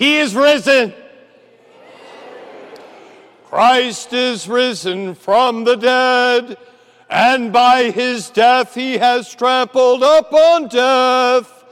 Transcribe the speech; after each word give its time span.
He 0.00 0.16
is 0.16 0.34
risen. 0.34 0.94
Christ 3.44 4.14
is 4.14 4.48
risen 4.48 5.14
from 5.14 5.64
the 5.64 5.76
dead, 5.76 6.56
and 7.10 7.52
by 7.52 7.90
his 7.90 8.30
death 8.30 8.74
he 8.74 8.96
has 8.96 9.34
trampled 9.34 10.02
upon 10.02 10.68
death 10.68 11.64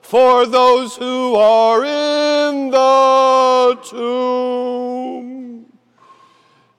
for 0.00 0.46
those 0.46 0.96
who 0.96 1.34
are 1.34 1.84
in 1.84 2.70
the 2.70 3.78
tomb. 3.90 5.66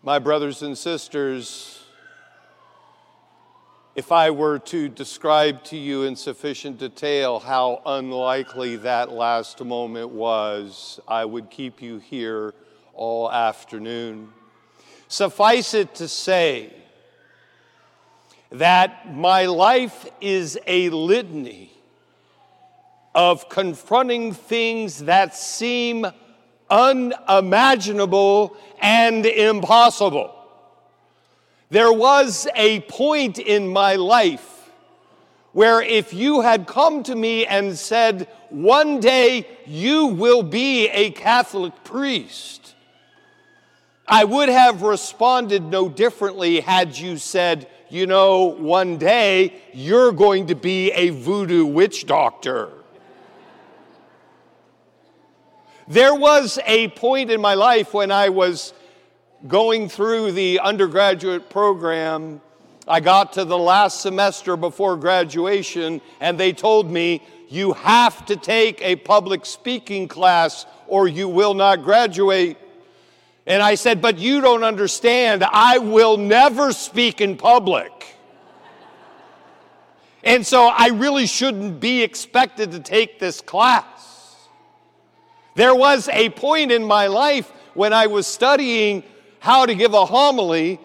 My 0.02 0.18
brothers 0.18 0.64
and 0.64 0.76
sisters, 0.76 1.75
if 3.96 4.12
I 4.12 4.30
were 4.30 4.60
to 4.60 4.90
describe 4.90 5.64
to 5.66 5.78
you 5.78 6.04
in 6.04 6.18
sufficient 6.18 6.80
detail 6.80 7.40
how 7.40 7.82
unlikely 7.86 8.76
that 8.78 9.10
last 9.12 9.64
moment 9.64 10.10
was, 10.10 11.00
I 11.08 11.24
would 11.24 11.50
keep 11.50 11.82
you 11.82 12.00
here 12.00 12.54
all 12.94 13.32
afternoon. 13.32 14.34
Suffice 15.08 15.74
it 15.74 15.96
to 15.96 16.10
say 16.10 16.74
that 18.52 19.16
my 19.16 19.46
life 19.46 20.06
is 20.20 20.60
a 20.68 20.90
litany 20.90 21.72
of 23.14 23.48
confronting 23.48 24.34
things 24.34 25.06
that 25.06 25.34
seem 25.34 26.06
unimaginable 26.70 28.58
and 28.82 29.26
impossible. 29.26 30.35
There 31.76 31.92
was 31.92 32.48
a 32.56 32.80
point 32.80 33.38
in 33.38 33.68
my 33.68 33.96
life 33.96 34.72
where 35.52 35.82
if 35.82 36.14
you 36.14 36.40
had 36.40 36.68
come 36.68 37.04
to 37.04 37.14
me 37.14 37.46
and 37.46 37.78
said, 37.78 38.30
one 38.50 39.02
day 39.02 39.46
you 39.66 40.06
will 40.06 40.42
be 40.42 40.88
a 40.88 41.12
Catholic 41.12 41.74
priest, 41.84 42.76
I 44.08 44.24
would 44.24 44.48
have 44.48 44.84
responded 44.84 45.64
no 45.64 45.90
differently 45.90 46.62
had 46.62 46.98
you 46.98 47.18
said, 47.18 47.68
you 47.90 48.08
know, 48.08 48.46
one 48.46 48.98
day 48.98 49.62
you're 49.74 50.14
going 50.14 50.48
to 50.48 50.56
be 50.56 50.94
a 50.94 51.10
voodoo 51.10 51.66
witch 51.66 52.06
doctor. 52.06 52.70
There 55.90 56.16
was 56.16 56.58
a 56.66 56.88
point 56.88 57.32
in 57.32 57.42
my 57.42 57.56
life 57.56 57.94
when 57.94 58.12
I 58.12 58.30
was 58.30 58.72
going 59.48 59.90
through 59.90 60.32
the 60.32 60.60
undergraduate 60.60 61.50
program, 61.50 62.42
I 62.88 63.00
got 63.00 63.34
to 63.34 63.46
the 63.46 63.58
last 63.58 64.02
semester 64.02 64.56
before 64.56 64.96
graduation, 64.98 66.02
and 66.20 66.40
they 66.40 66.54
told 66.54 66.90
me, 66.90 67.22
You 67.50 67.74
have 67.74 68.26
to 68.28 68.36
take 68.36 68.82
a 68.82 68.96
public 68.96 69.46
speaking 69.46 70.08
class 70.08 70.66
or 70.88 71.08
you 71.08 71.28
will 71.28 71.54
not 71.54 71.84
graduate. 71.84 72.58
And 73.48 73.62
I 73.62 73.76
said, 73.76 74.02
But 74.02 74.18
you 74.18 74.42
don't 74.42 74.64
understand. 74.64 75.44
I 75.44 75.80
will 75.80 76.18
never 76.18 76.72
speak 76.72 77.22
in 77.22 77.38
public. 77.38 77.92
and 80.24 80.46
so 80.46 80.68
I 80.68 80.88
really 80.88 81.28
shouldn't 81.28 81.80
be 81.80 82.04
expected 82.04 82.72
to 82.72 82.80
take 82.80 83.20
this 83.20 83.42
class. 83.42 83.86
There 85.56 85.76
was 85.76 86.10
a 86.10 86.30
point 86.32 86.72
in 86.72 86.84
my 86.84 87.08
life 87.08 87.52
when 87.74 87.94
I 87.94 88.08
was 88.08 88.28
studying 88.28 89.04
how 89.46 89.68
to 89.68 89.76
give 89.76 89.94
a 89.94 90.08
homily, 90.08 90.80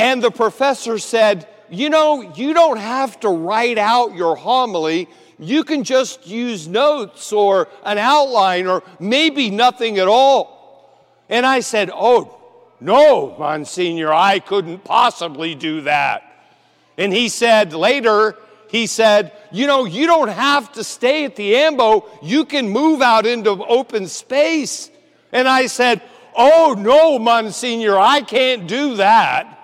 and 0.00 0.20
the 0.20 0.32
professor 0.32 0.98
said, 0.98 1.46
You 1.70 1.88
know, 1.88 2.32
you 2.34 2.52
don't 2.54 2.78
have 2.78 3.20
to 3.20 3.28
write 3.28 3.78
out 3.78 4.16
your 4.16 4.34
homily. 4.34 5.08
You 5.38 5.62
can 5.62 5.84
just 5.84 6.26
use 6.26 6.66
notes 6.66 7.32
or 7.32 7.68
an 7.84 7.98
outline 7.98 8.66
or 8.66 8.82
maybe 8.98 9.48
nothing 9.48 9.98
at 9.98 10.08
all. 10.08 10.90
And 11.28 11.46
I 11.46 11.60
said, 11.60 11.88
Oh, 11.94 12.36
no, 12.80 13.36
Monsignor, 13.38 14.12
I 14.12 14.40
couldn't 14.40 14.82
possibly 14.82 15.54
do 15.54 15.82
that. 15.82 16.24
And 16.98 17.12
he 17.12 17.28
said 17.28 17.72
later, 17.72 18.36
he 18.70 18.88
said, 18.88 19.30
You 19.52 19.68
know, 19.68 19.84
you 19.84 20.08
don't 20.08 20.30
have 20.30 20.72
to 20.72 20.82
stay 20.82 21.26
at 21.26 21.36
the 21.36 21.54
AMBO, 21.54 22.06
you 22.24 22.44
can 22.44 22.68
move 22.68 23.00
out 23.00 23.24
into 23.24 23.50
open 23.50 24.08
space. 24.08 24.90
And 25.30 25.46
I 25.46 25.66
said, 25.66 26.02
Oh, 26.36 26.74
no, 26.78 27.18
Monsignor, 27.18 27.98
I 27.98 28.20
can't 28.20 28.66
do 28.66 28.96
that. 28.96 29.58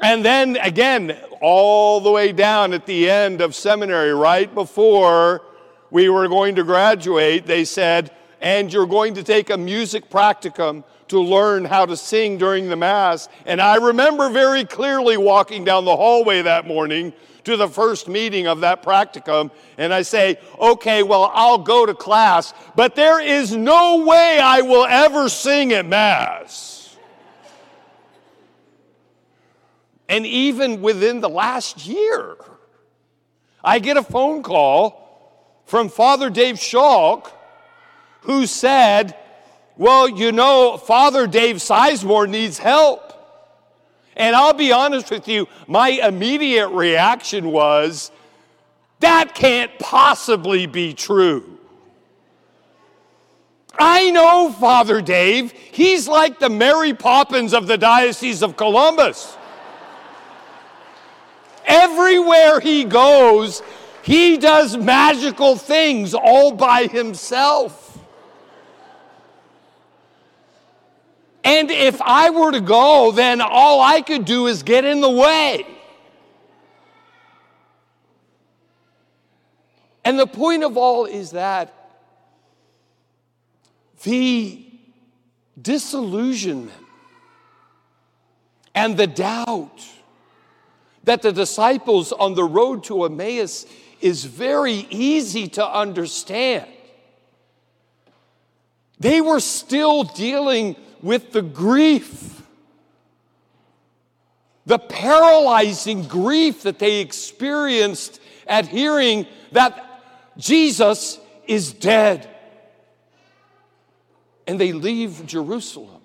And 0.00 0.24
then 0.24 0.56
again, 0.58 1.16
all 1.40 2.00
the 2.00 2.10
way 2.10 2.32
down 2.32 2.72
at 2.72 2.86
the 2.86 3.10
end 3.10 3.40
of 3.40 3.54
seminary, 3.54 4.14
right 4.14 4.52
before 4.52 5.42
we 5.90 6.08
were 6.08 6.28
going 6.28 6.54
to 6.56 6.64
graduate, 6.64 7.46
they 7.46 7.64
said, 7.64 8.12
and 8.40 8.72
you're 8.72 8.86
going 8.86 9.14
to 9.14 9.24
take 9.24 9.50
a 9.50 9.56
music 9.56 10.08
practicum 10.08 10.84
to 11.08 11.20
learn 11.20 11.64
how 11.64 11.86
to 11.86 11.96
sing 11.96 12.38
during 12.38 12.68
the 12.68 12.76
Mass. 12.76 13.28
And 13.46 13.60
I 13.60 13.76
remember 13.76 14.28
very 14.30 14.64
clearly 14.64 15.16
walking 15.16 15.64
down 15.64 15.84
the 15.84 15.96
hallway 15.96 16.42
that 16.42 16.66
morning 16.66 17.12
to 17.44 17.56
the 17.56 17.68
first 17.68 18.08
meeting 18.08 18.46
of 18.46 18.60
that 18.60 18.82
practicum 18.82 19.50
and 19.76 19.94
I 19.94 20.02
say, 20.02 20.38
okay, 20.58 21.02
well, 21.02 21.30
I'll 21.34 21.58
go 21.58 21.86
to 21.86 21.94
class, 21.94 22.52
but 22.76 22.94
there 22.94 23.20
is 23.20 23.54
no 23.54 24.04
way 24.04 24.38
I 24.38 24.62
will 24.62 24.84
ever 24.84 25.28
sing 25.28 25.72
at 25.72 25.86
Mass. 25.86 26.96
And 30.08 30.26
even 30.26 30.80
within 30.80 31.20
the 31.20 31.28
last 31.28 31.86
year, 31.86 32.36
I 33.62 33.78
get 33.78 33.96
a 33.96 34.02
phone 34.02 34.42
call 34.42 35.62
from 35.66 35.90
Father 35.90 36.30
Dave 36.30 36.58
Schalk 36.58 37.32
who 38.22 38.46
said, 38.46 39.16
Well, 39.76 40.08
you 40.08 40.32
know, 40.32 40.76
Father 40.76 41.26
Dave 41.26 41.56
Sizemore 41.56 42.28
needs 42.28 42.58
help. 42.58 43.07
And 44.18 44.34
I'll 44.34 44.52
be 44.52 44.72
honest 44.72 45.10
with 45.10 45.28
you, 45.28 45.46
my 45.68 45.90
immediate 45.90 46.68
reaction 46.68 47.52
was, 47.52 48.10
that 49.00 49.34
can't 49.34 49.70
possibly 49.78 50.66
be 50.66 50.92
true. 50.92 51.58
I 53.78 54.10
know 54.10 54.50
Father 54.50 55.00
Dave. 55.00 55.52
He's 55.52 56.08
like 56.08 56.40
the 56.40 56.50
Mary 56.50 56.92
Poppins 56.94 57.54
of 57.54 57.68
the 57.68 57.78
Diocese 57.78 58.42
of 58.42 58.56
Columbus. 58.56 59.36
Everywhere 61.64 62.58
he 62.58 62.82
goes, 62.82 63.62
he 64.02 64.36
does 64.36 64.76
magical 64.76 65.54
things 65.54 66.12
all 66.12 66.50
by 66.50 66.88
himself. 66.88 67.87
And 71.48 71.70
if 71.70 72.02
I 72.02 72.28
were 72.28 72.52
to 72.52 72.60
go, 72.60 73.10
then 73.10 73.40
all 73.40 73.80
I 73.80 74.02
could 74.02 74.26
do 74.26 74.48
is 74.48 74.62
get 74.62 74.84
in 74.84 75.00
the 75.00 75.08
way. 75.08 75.64
And 80.04 80.18
the 80.18 80.26
point 80.26 80.62
of 80.62 80.76
all 80.76 81.06
is 81.06 81.30
that 81.30 81.72
the 84.02 84.62
disillusionment 85.60 86.84
and 88.74 88.98
the 88.98 89.06
doubt 89.06 89.88
that 91.04 91.22
the 91.22 91.32
disciples 91.32 92.12
on 92.12 92.34
the 92.34 92.44
road 92.44 92.84
to 92.84 93.04
Emmaus 93.04 93.64
is 94.02 94.22
very 94.26 94.86
easy 94.90 95.48
to 95.48 95.66
understand. 95.66 96.68
They 99.00 99.22
were 99.22 99.40
still 99.40 100.04
dealing 100.04 100.76
with 101.02 101.32
the 101.32 101.42
grief, 101.42 102.42
the 104.66 104.78
paralyzing 104.78 106.04
grief 106.04 106.62
that 106.62 106.78
they 106.78 107.00
experienced 107.00 108.20
at 108.46 108.66
hearing 108.66 109.26
that 109.52 109.84
Jesus 110.36 111.18
is 111.46 111.72
dead. 111.72 112.28
And 114.46 114.58
they 114.58 114.72
leave 114.72 115.26
Jerusalem 115.26 116.00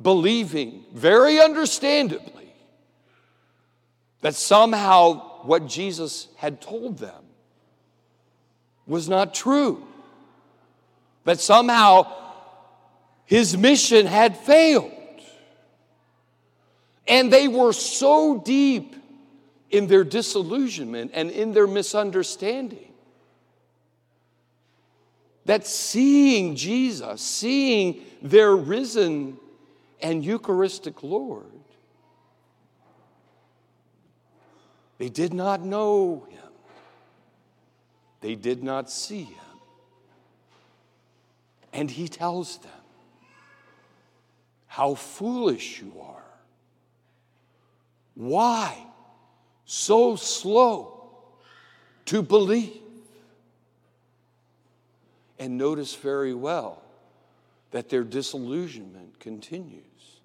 believing, 0.00 0.84
very 0.92 1.40
understandably, 1.40 2.54
that 4.20 4.34
somehow 4.34 5.42
what 5.42 5.66
Jesus 5.66 6.28
had 6.36 6.60
told 6.60 6.98
them 6.98 7.24
was 8.86 9.08
not 9.08 9.34
true. 9.34 9.86
That 11.24 11.40
somehow 11.40 12.25
his 13.26 13.56
mission 13.56 14.06
had 14.06 14.36
failed. 14.36 14.92
And 17.08 17.32
they 17.32 17.46
were 17.48 17.72
so 17.72 18.40
deep 18.44 18.94
in 19.70 19.86
their 19.88 20.04
disillusionment 20.04 21.10
and 21.12 21.30
in 21.30 21.52
their 21.52 21.66
misunderstanding 21.66 22.92
that 25.44 25.66
seeing 25.66 26.56
Jesus, 26.56 27.20
seeing 27.20 28.02
their 28.22 28.54
risen 28.54 29.38
and 30.00 30.24
Eucharistic 30.24 31.02
Lord, 31.02 31.46
they 34.98 35.08
did 35.08 35.32
not 35.32 35.62
know 35.62 36.26
him, 36.28 36.52
they 38.20 38.34
did 38.34 38.64
not 38.64 38.90
see 38.90 39.24
him. 39.24 39.34
And 41.72 41.90
he 41.90 42.08
tells 42.08 42.58
them, 42.58 42.70
How 44.76 44.94
foolish 44.94 45.80
you 45.80 45.94
are. 46.02 46.22
Why 48.14 48.76
so 49.64 50.16
slow 50.16 51.08
to 52.04 52.20
believe? 52.20 52.82
And 55.38 55.56
notice 55.56 55.94
very 55.94 56.34
well 56.34 56.82
that 57.70 57.88
their 57.88 58.04
disillusionment 58.04 59.18
continues 59.18 60.20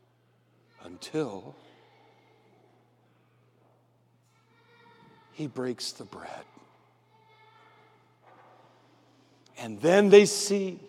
until 0.83 1.55
he 5.31 5.47
breaks 5.47 5.93
the 5.93 6.03
bread. 6.03 6.43
And 9.57 9.79
then 9.79 10.09
they 10.09 10.25
see. 10.25 10.81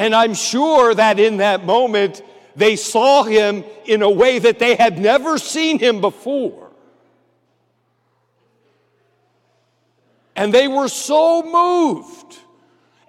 And 0.00 0.14
I'm 0.14 0.32
sure 0.32 0.94
that 0.94 1.20
in 1.20 1.36
that 1.36 1.66
moment, 1.66 2.22
they 2.56 2.76
saw 2.76 3.22
him 3.22 3.64
in 3.84 4.00
a 4.00 4.08
way 4.08 4.38
that 4.38 4.58
they 4.58 4.74
had 4.74 4.98
never 4.98 5.36
seen 5.36 5.78
him 5.78 6.00
before. 6.00 6.70
And 10.34 10.54
they 10.54 10.68
were 10.68 10.88
so 10.88 11.42
moved 11.42 12.38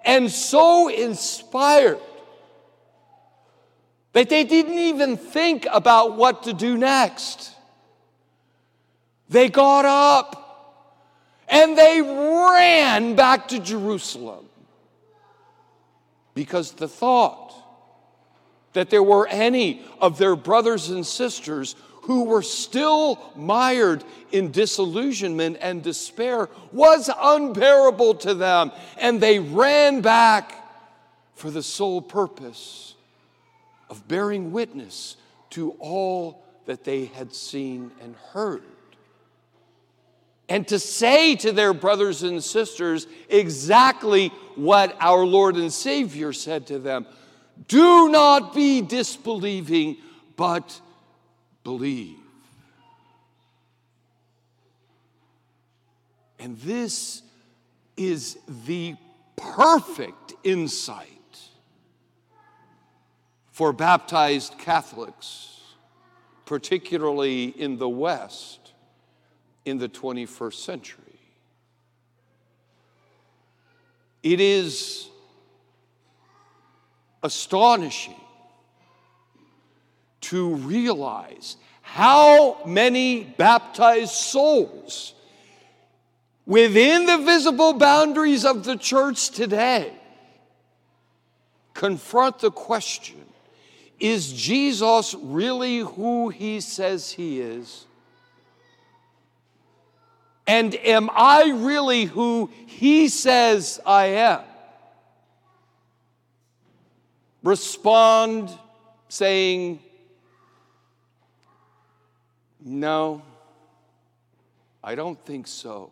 and 0.04 0.30
so 0.30 0.88
inspired 0.88 1.98
that 4.12 4.28
they 4.28 4.44
didn't 4.44 4.78
even 4.78 5.16
think 5.16 5.66
about 5.72 6.18
what 6.18 6.42
to 6.42 6.52
do 6.52 6.76
next. 6.76 7.52
They 9.30 9.48
got 9.48 9.86
up 9.86 10.92
and 11.48 11.74
they 11.78 12.02
ran 12.02 13.14
back 13.14 13.48
to 13.48 13.58
Jerusalem 13.60 14.44
because 16.34 16.72
the 16.72 16.88
thought 16.88 17.54
that 18.72 18.90
there 18.90 19.02
were 19.02 19.26
any 19.28 19.82
of 20.00 20.18
their 20.18 20.36
brothers 20.36 20.88
and 20.88 21.06
sisters 21.06 21.76
who 22.02 22.24
were 22.24 22.42
still 22.42 23.32
mired 23.36 24.02
in 24.32 24.50
disillusionment 24.50 25.56
and 25.60 25.82
despair 25.82 26.48
was 26.72 27.10
unbearable 27.20 28.14
to 28.14 28.34
them. 28.34 28.72
And 28.98 29.20
they 29.20 29.38
ran 29.38 30.00
back 30.00 30.52
for 31.34 31.50
the 31.50 31.62
sole 31.62 32.02
purpose 32.02 32.94
of 33.88 34.08
bearing 34.08 34.52
witness 34.52 35.16
to 35.50 35.72
all 35.78 36.42
that 36.66 36.82
they 36.82 37.06
had 37.06 37.34
seen 37.34 37.90
and 38.00 38.16
heard 38.32 38.62
and 40.48 40.66
to 40.68 40.78
say 40.78 41.36
to 41.36 41.52
their 41.52 41.72
brothers 41.72 42.22
and 42.22 42.42
sisters 42.42 43.06
exactly 43.28 44.28
what 44.54 44.96
our 45.00 45.24
Lord 45.24 45.56
and 45.56 45.72
Savior 45.72 46.32
said 46.32 46.66
to 46.68 46.78
them 46.78 47.06
Do 47.68 48.08
not 48.08 48.54
be 48.54 48.82
disbelieving, 48.82 49.96
but 50.36 50.80
believe. 51.64 52.18
And 56.38 56.58
this 56.58 57.22
is 57.96 58.36
the 58.66 58.96
perfect 59.36 60.34
insight 60.42 61.08
for 63.52 63.72
baptized 63.72 64.58
Catholics, 64.58 65.60
particularly 66.46 67.44
in 67.44 67.78
the 67.78 67.88
West 67.88 68.61
in 69.64 69.78
the 69.78 69.88
21st 69.88 70.54
century. 70.54 71.02
It 74.22 74.40
is 74.40 75.08
astonishing 77.22 78.20
to 80.22 80.54
realize 80.54 81.56
how 81.80 82.64
many 82.64 83.24
baptized 83.24 84.12
souls 84.12 85.14
within 86.46 87.06
the 87.06 87.18
visible 87.18 87.74
boundaries 87.74 88.44
of 88.44 88.64
the 88.64 88.76
church 88.76 89.30
today 89.30 89.92
confront 91.74 92.38
the 92.38 92.50
question 92.50 93.20
is 93.98 94.32
Jesus 94.32 95.14
really 95.14 95.78
who 95.78 96.28
he 96.28 96.60
says 96.60 97.12
he 97.12 97.40
is? 97.40 97.86
And 100.46 100.74
am 100.74 101.08
I 101.12 101.50
really 101.50 102.04
who 102.04 102.50
he 102.66 103.08
says 103.08 103.80
I 103.86 104.06
am? 104.06 104.40
Respond 107.42 108.50
saying, 109.08 109.80
No, 112.64 113.22
I 114.82 114.94
don't 114.94 115.22
think 115.24 115.46
so. 115.46 115.90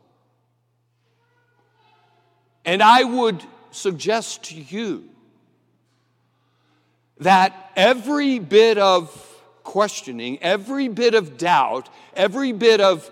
And 2.65 2.83
I 2.83 3.05
would 3.05 3.43
suggest 3.71 4.45
to 4.45 4.55
you 4.55 5.09
that 7.19 7.73
every 7.77 8.39
bit 8.39 8.79
of 8.79 9.11
questioning, 9.63 10.39
every 10.43 10.89
bit 10.89 11.15
of 11.15 11.37
doubt, 11.37 11.89
every 12.15 12.53
bit 12.53 12.81
of 12.81 13.11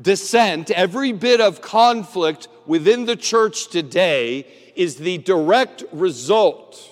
dissent, 0.00 0.70
every 0.70 1.12
bit 1.12 1.40
of 1.40 1.60
conflict 1.60 2.48
within 2.66 3.04
the 3.04 3.16
church 3.16 3.68
today 3.68 4.46
is 4.74 4.96
the 4.96 5.18
direct 5.18 5.84
result 5.92 6.90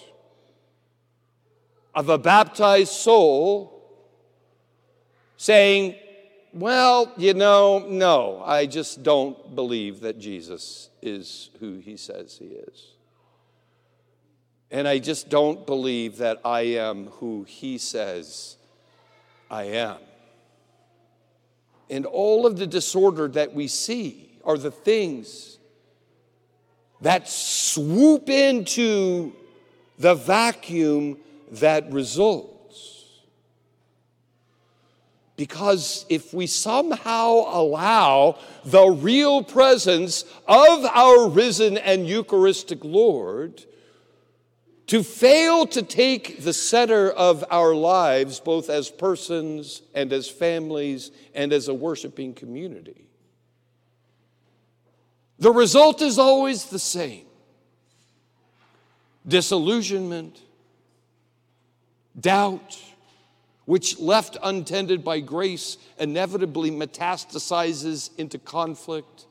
of 1.94 2.08
a 2.08 2.18
baptized 2.18 2.92
soul 2.92 3.82
saying, 5.36 5.96
Well, 6.52 7.12
you 7.16 7.34
know, 7.34 7.84
no, 7.88 8.42
I 8.44 8.66
just 8.66 9.02
don't 9.02 9.54
believe 9.54 10.00
that 10.00 10.18
Jesus 10.18 10.90
is 11.02 11.50
who 11.60 11.78
he 11.78 11.96
says 11.96 12.36
he 12.38 12.46
is. 12.46 12.92
And 14.70 14.88
I 14.88 15.00
just 15.00 15.28
don't 15.28 15.66
believe 15.66 16.18
that 16.18 16.40
I 16.44 16.60
am 16.60 17.06
who 17.06 17.44
he 17.44 17.76
says 17.76 18.56
I 19.50 19.64
am. 19.64 19.98
And 21.92 22.06
all 22.06 22.46
of 22.46 22.56
the 22.56 22.66
disorder 22.66 23.28
that 23.28 23.52
we 23.52 23.68
see 23.68 24.30
are 24.46 24.56
the 24.56 24.70
things 24.70 25.58
that 27.02 27.28
swoop 27.28 28.30
into 28.30 29.34
the 29.98 30.14
vacuum 30.14 31.18
that 31.50 31.92
results. 31.92 33.10
Because 35.36 36.06
if 36.08 36.32
we 36.32 36.46
somehow 36.46 37.44
allow 37.46 38.38
the 38.64 38.88
real 38.88 39.44
presence 39.44 40.24
of 40.48 40.86
our 40.86 41.28
risen 41.28 41.76
and 41.76 42.08
Eucharistic 42.08 42.82
Lord 42.82 43.66
to 44.92 45.02
fail 45.02 45.66
to 45.66 45.80
take 45.80 46.42
the 46.42 46.52
center 46.52 47.08
of 47.08 47.42
our 47.50 47.74
lives, 47.74 48.40
both 48.40 48.68
as 48.68 48.90
persons 48.90 49.80
and 49.94 50.12
as 50.12 50.28
families 50.28 51.10
and 51.34 51.50
as 51.50 51.68
a 51.68 51.72
worshiping 51.72 52.34
community. 52.34 53.08
The 55.38 55.50
result 55.50 56.02
is 56.02 56.18
always 56.18 56.66
the 56.66 56.78
same 56.78 57.24
disillusionment, 59.26 60.38
doubt, 62.20 62.78
which 63.64 63.98
left 63.98 64.36
untended 64.42 65.02
by 65.02 65.20
grace 65.20 65.78
inevitably 65.98 66.70
metastasizes 66.70 68.10
into 68.18 68.38
conflict, 68.38 69.24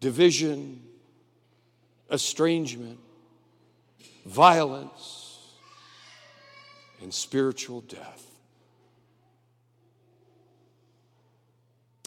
division, 0.00 0.82
estrangement 2.10 2.98
violence, 4.28 5.38
and 7.00 7.12
spiritual 7.12 7.80
death. 7.80 8.24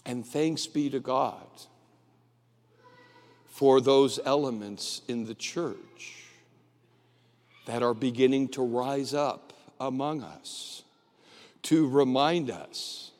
And 0.05 0.25
thanks 0.25 0.67
be 0.67 0.89
to 0.89 0.99
God 0.99 1.47
for 3.47 3.81
those 3.81 4.19
elements 4.25 5.01
in 5.07 5.25
the 5.25 5.35
church 5.35 6.25
that 7.65 7.83
are 7.83 7.93
beginning 7.93 8.49
to 8.49 8.63
rise 8.63 9.13
up 9.13 9.53
among 9.79 10.23
us 10.23 10.83
to 11.63 11.87
remind 11.87 12.49
us 12.49 13.10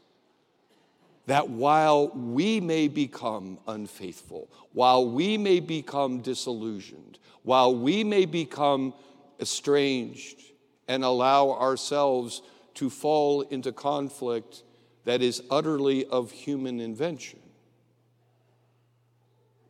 that 1.31 1.47
while 1.47 2.09
we 2.09 2.59
may 2.59 2.89
become 2.89 3.57
unfaithful, 3.65 4.51
while 4.73 5.09
we 5.09 5.37
may 5.37 5.61
become 5.61 6.19
disillusioned, 6.19 7.17
while 7.43 7.73
we 7.73 8.03
may 8.03 8.25
become 8.25 8.93
estranged 9.39 10.41
and 10.89 11.05
allow 11.05 11.51
ourselves 11.51 12.41
to 12.73 12.89
fall 12.89 13.43
into 13.43 13.71
conflict 13.71 14.63
that 15.05 15.21
is 15.21 15.41
utterly 15.49 16.05
of 16.07 16.31
human 16.31 16.81
invention, 16.81 17.39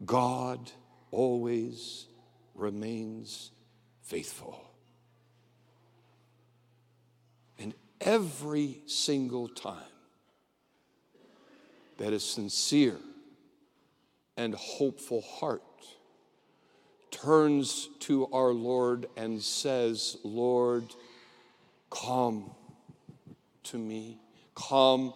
God 0.04 0.72
always 1.12 2.08
remains 2.56 3.52
faithful. 4.02 4.66
And 7.60 7.76
every 8.02 8.82
single 8.88 9.48
time 9.48 9.91
that 11.98 12.14
a 12.14 12.20
sincere 12.20 12.98
and 14.38 14.56
hopeful 14.56 15.22
heart 15.22 15.62
turns 17.12 17.90
to 18.00 18.28
our 18.32 18.52
Lord 18.52 19.08
and 19.18 19.42
says, 19.42 20.18
Lord, 20.24 20.86
come 21.90 22.52
to 23.64 23.78
me, 23.78 24.18
come 24.56 25.14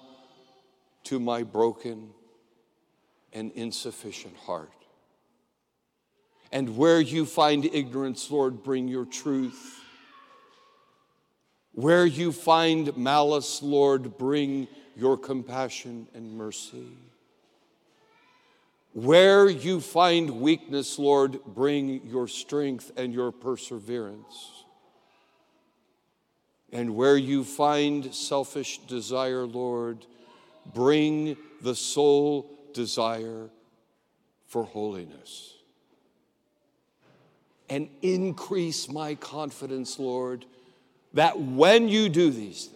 to 1.06 1.20
my 1.20 1.44
broken 1.44 2.10
and 3.34 3.52
insufficient 3.54 4.36
heart. 4.38 4.72
And 6.52 6.78
where 6.78 7.02
you 7.02 7.26
find 7.26 7.66
ignorance, 7.66 8.30
Lord, 8.30 8.64
bring 8.64 8.88
your 8.88 9.06
truth. 9.06 9.82
Where 11.74 12.06
you 12.06 12.32
find 12.32 12.96
malice, 12.96 13.62
Lord, 13.62 14.18
bring 14.18 14.68
your 14.96 15.18
compassion 15.18 16.08
and 16.14 16.38
mercy. 16.38 16.88
Where 18.94 19.50
you 19.50 19.82
find 19.82 20.40
weakness, 20.40 20.98
Lord, 20.98 21.44
bring 21.46 22.08
your 22.08 22.30
strength 22.30 22.92
and 22.96 23.14
your 23.14 23.32
perseverance. 23.32 24.64
And 26.72 26.96
where 26.96 27.18
you 27.18 27.44
find 27.44 28.16
selfish 28.16 28.80
desire, 28.80 29.46
Lord, 29.46 30.06
bring 30.74 31.36
the 31.62 31.76
sole 31.76 32.50
desire 32.74 33.50
for 34.48 34.64
holiness. 34.64 35.54
And 37.70 37.90
increase 38.02 38.90
my 38.90 39.16
confidence, 39.16 40.00
Lord, 40.00 40.46
that 41.14 41.40
when 41.40 41.90
you 41.90 42.10
do 42.10 42.30
these 42.30 42.66
things, 42.66 42.75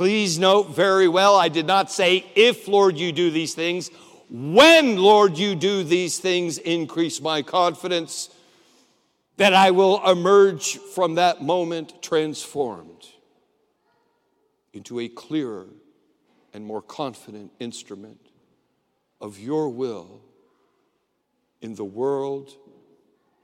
Please 0.00 0.38
note 0.38 0.70
very 0.74 1.08
well, 1.08 1.36
I 1.36 1.50
did 1.50 1.66
not 1.66 1.90
say 1.90 2.24
if, 2.34 2.66
Lord, 2.66 2.96
you 2.96 3.12
do 3.12 3.30
these 3.30 3.52
things. 3.52 3.90
When, 4.30 4.96
Lord, 4.96 5.36
you 5.36 5.54
do 5.54 5.84
these 5.84 6.18
things, 6.18 6.56
increase 6.56 7.20
my 7.20 7.42
confidence 7.42 8.30
that 9.36 9.52
I 9.52 9.72
will 9.72 10.02
emerge 10.10 10.78
from 10.78 11.16
that 11.16 11.42
moment 11.42 12.02
transformed 12.02 13.08
into 14.72 15.00
a 15.00 15.08
clearer 15.08 15.66
and 16.54 16.64
more 16.64 16.80
confident 16.80 17.52
instrument 17.60 18.20
of 19.20 19.38
your 19.38 19.68
will 19.68 20.22
in 21.60 21.74
the 21.74 21.84
world 21.84 22.54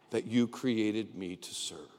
that 0.08 0.26
you 0.26 0.48
created 0.48 1.16
me 1.16 1.36
to 1.36 1.54
serve. 1.54 1.96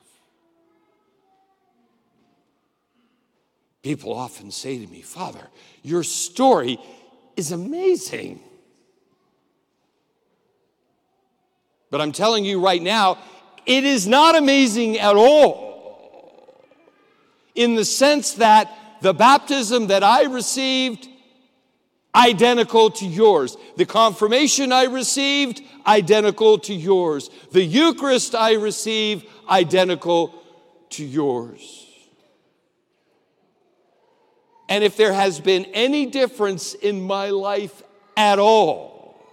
People 3.83 4.13
often 4.13 4.51
say 4.51 4.77
to 4.77 4.87
me, 4.91 5.01
Father, 5.01 5.47
your 5.83 6.03
story 6.03 6.79
is 7.35 7.51
amazing. 7.51 8.41
But 11.89 12.01
I'm 12.01 12.11
telling 12.11 12.43
you 12.43 12.59
right 12.59 12.81
now, 12.81 13.17
it 13.65 13.83
is 13.83 14.07
not 14.07 14.35
amazing 14.35 14.97
at 14.97 15.15
all. 15.15 16.65
In 17.55 17.75
the 17.75 17.85
sense 17.85 18.33
that 18.33 18.71
the 19.01 19.13
baptism 19.13 19.87
that 19.87 20.03
I 20.03 20.23
received, 20.23 21.07
identical 22.15 22.89
to 22.89 23.05
yours. 23.05 23.55
The 23.77 23.85
confirmation 23.85 24.71
I 24.71 24.85
received, 24.85 25.61
identical 25.85 26.57
to 26.59 26.73
yours. 26.73 27.29
The 27.51 27.63
Eucharist 27.63 28.35
I 28.35 28.53
receive, 28.53 29.23
identical 29.49 30.33
to 30.91 31.05
yours. 31.05 31.86
And 34.69 34.83
if 34.83 34.97
there 34.97 35.13
has 35.13 35.39
been 35.39 35.65
any 35.73 36.05
difference 36.05 36.73
in 36.73 37.01
my 37.01 37.29
life 37.29 37.83
at 38.15 38.39
all, 38.39 39.25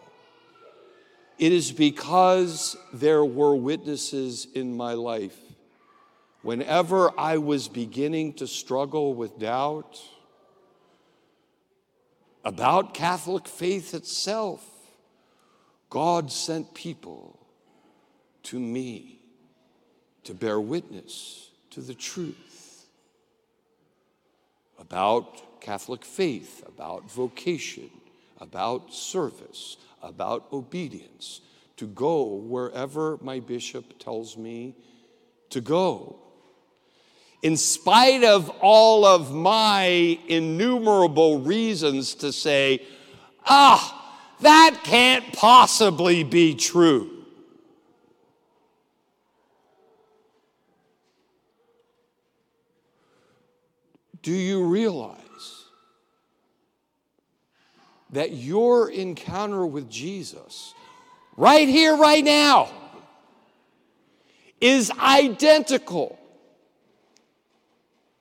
it 1.38 1.52
is 1.52 1.72
because 1.72 2.76
there 2.92 3.24
were 3.24 3.56
witnesses 3.56 4.46
in 4.54 4.76
my 4.76 4.92
life. 4.92 5.36
Whenever 6.42 7.18
I 7.18 7.38
was 7.38 7.68
beginning 7.68 8.34
to 8.34 8.46
struggle 8.46 9.14
with 9.14 9.38
doubt 9.38 10.00
about 12.44 12.94
Catholic 12.94 13.48
faith 13.48 13.94
itself, 13.94 14.64
God 15.90 16.30
sent 16.30 16.74
people 16.74 17.38
to 18.44 18.60
me 18.60 19.20
to 20.24 20.34
bear 20.34 20.60
witness 20.60 21.50
to 21.70 21.80
the 21.80 21.94
truth 21.94 22.53
about 24.88 25.60
Catholic 25.60 26.04
faith, 26.04 26.62
about 26.66 27.10
vocation, 27.10 27.90
about 28.38 28.92
service, 28.92 29.78
about 30.02 30.46
obedience, 30.52 31.40
to 31.76 31.86
go 31.86 32.24
wherever 32.24 33.18
my 33.22 33.40
bishop 33.40 33.98
tells 33.98 34.36
me 34.36 34.74
to 35.50 35.60
go. 35.60 36.18
In 37.42 37.56
spite 37.56 38.24
of 38.24 38.50
all 38.60 39.06
of 39.06 39.34
my 39.34 40.18
innumerable 40.28 41.40
reasons 41.40 42.14
to 42.16 42.32
say, 42.32 42.82
ah, 43.46 44.18
that 44.40 44.80
can't 44.84 45.32
possibly 45.32 46.24
be 46.24 46.54
true. 46.54 47.13
Do 54.24 54.32
you 54.32 54.64
realize 54.64 55.18
that 58.08 58.32
your 58.32 58.90
encounter 58.90 59.66
with 59.66 59.90
Jesus, 59.90 60.72
right 61.36 61.68
here, 61.68 61.94
right 61.94 62.24
now, 62.24 62.70
is 64.62 64.90
identical 64.92 66.18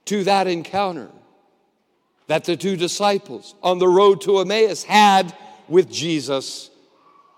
to 0.03 0.25
that 0.25 0.47
encounter 0.47 1.09
that 2.27 2.43
the 2.43 2.57
two 2.57 2.75
disciples 2.75 3.55
on 3.63 3.79
the 3.79 3.87
road 3.87 4.19
to 4.21 4.39
Emmaus 4.39 4.83
had 4.83 5.33
with 5.69 5.89
Jesus 5.89 6.69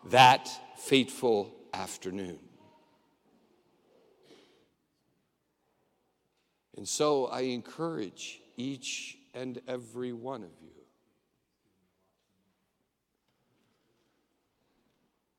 that 0.10 0.50
fateful 0.80 1.54
afternoon? 1.72 2.40
And 6.76 6.88
so 6.88 7.28
I 7.28 7.42
encourage 7.42 8.42
each 8.58 9.18
and 9.34 9.62
every 9.68 10.14
one 10.14 10.44
of 10.44 10.52
you. 10.62 10.70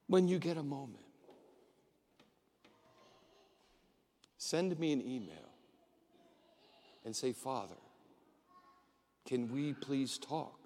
When 0.07 0.29
you 0.29 0.39
get 0.39 0.57
a 0.57 0.63
moment, 0.63 1.05
send 4.39 4.79
me 4.79 4.93
an 4.93 5.01
email 5.01 5.51
and 7.05 7.15
say, 7.15 7.33
Father, 7.33 7.75
can 9.27 9.53
we 9.53 9.73
please 9.73 10.19
talk? 10.19 10.61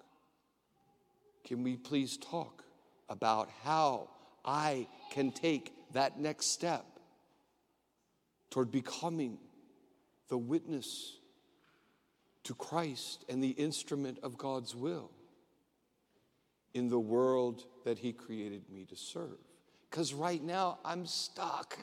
Can 1.43 1.63
we 1.63 1.75
please 1.75 2.17
talk 2.17 2.63
about 3.09 3.49
how 3.63 4.09
I 4.45 4.87
can 5.11 5.31
take 5.31 5.73
that 5.93 6.19
next 6.19 6.47
step 6.47 6.85
toward 8.51 8.71
becoming 8.71 9.39
the 10.29 10.37
witness 10.37 11.17
to 12.43 12.53
Christ 12.53 13.25
and 13.29 13.43
the 13.43 13.49
instrument 13.49 14.19
of 14.23 14.37
God's 14.37 14.75
will 14.75 15.11
in 16.73 16.89
the 16.89 16.99
world 16.99 17.63
that 17.85 17.99
He 17.99 18.13
created 18.13 18.63
me 18.69 18.85
to 18.85 18.95
serve. 18.95 19.37
Because 19.89 20.13
right 20.13 20.41
now 20.41 20.79
I'm 20.85 21.05
stuck. 21.05 21.77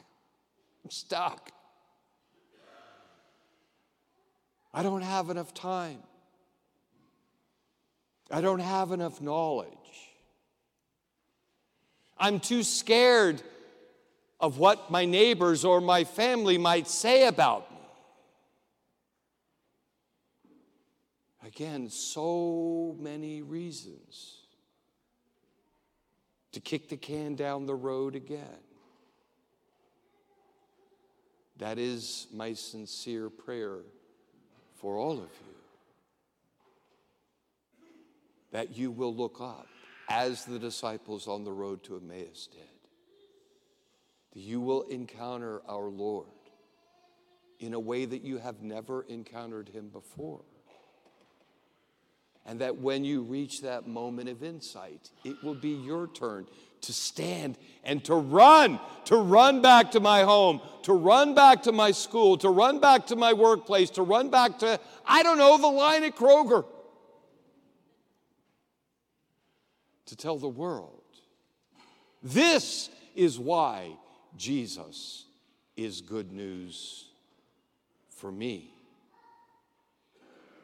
I'm 0.85 0.91
stuck. 0.91 1.51
I 4.73 4.83
don't 4.83 5.03
have 5.03 5.31
enough 5.31 5.53
time. 5.55 5.99
I 8.31 8.41
don't 8.41 8.61
have 8.61 8.93
enough 8.93 9.21
knowledge. 9.21 9.69
I'm 12.19 12.41
too 12.41 12.63
scared 12.63 13.43
of 14.41 14.59
what 14.59 14.91
my 14.91 15.05
neighbors 15.05 15.65
or 15.65 15.81
my 15.81 16.05
family 16.05 16.59
might 16.59 16.89
say 16.89 17.27
about 17.27 17.71
me. 17.71 17.79
Again, 21.49 21.89
so 21.89 22.95
many 23.01 23.41
reasons 23.41 24.43
to 26.53 26.61
kick 26.61 26.91
the 26.91 26.97
can 26.99 27.37
down 27.37 27.65
the 27.65 27.75
road 27.75 28.15
again. 28.15 28.61
That 31.57 31.79
is 31.79 32.27
my 32.35 32.53
sincere 32.53 33.31
prayer 33.31 33.79
for 34.75 34.99
all 34.99 35.13
of 35.13 35.31
you. 35.47 35.55
That 38.53 38.77
you 38.77 38.91
will 38.91 39.15
look 39.15 39.41
up 39.41 39.69
as 40.11 40.45
the 40.45 40.59
disciples 40.59 41.27
on 41.27 41.45
the 41.45 41.53
road 41.53 41.83
to 41.85 41.97
Emmaus 41.97 42.47
did 42.53 42.61
that 44.35 44.41
you 44.41 44.61
will 44.61 44.83
encounter 44.83 45.63
our 45.67 45.89
Lord 45.89 46.27
in 47.59 47.73
a 47.73 47.81
way 47.81 48.05
that 48.05 48.23
you 48.23 48.37
have 48.37 48.61
never 48.61 49.03
encountered 49.05 49.71
him 49.71 49.89
before. 49.89 50.43
And 52.49 52.63
that 52.63 52.79
when 52.79 53.05
you 53.05 53.21
reach 53.21 53.61
that 53.61 53.87
moment 53.87 54.31
of 54.31 54.43
insight, 54.43 55.11
it 55.23 55.45
will 55.45 55.55
be 55.55 55.69
your 55.69 56.07
turn 56.07 56.47
to 56.81 56.95
stand 56.95 57.59
and 57.85 58.03
to 58.05 58.15
run, 58.15 58.81
to 59.05 59.17
run 59.17 59.61
back 59.61 59.91
to 59.91 60.01
my 60.01 60.23
home, 60.23 60.63
to 60.85 60.95
run 60.95 61.35
back 61.35 61.65
to 61.65 61.73
my 61.73 61.91
school, 61.91 62.39
to 62.39 62.49
run 62.49 62.81
back 62.81 63.07
to 63.09 63.17
my 63.17 63.35
workplace, 63.35 63.91
to 63.91 64.03
run 64.03 64.31
back 64.31 64.61
to, 64.61 64.81
I 65.07 65.23
don't 65.23 65.37
know, 65.37 65.59
the 65.59 65.67
line 65.67 66.05
at 66.05 66.17
Kroger. 66.17 66.65
To 70.07 70.17
tell 70.17 70.39
the 70.39 70.49
world. 70.49 71.03
This 72.23 72.89
is 73.15 73.39
why 73.39 73.91
Jesus 74.39 75.27
is 75.77 76.01
good 76.01 76.33
news 76.33 77.09
for 78.09 78.33
me 78.33 78.73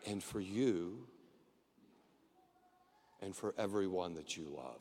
and 0.06 0.22
for 0.22 0.40
you 0.40 1.06
and 3.24 3.34
for 3.34 3.54
everyone 3.56 4.14
that 4.14 4.36
you 4.36 4.44
love. 4.54 4.80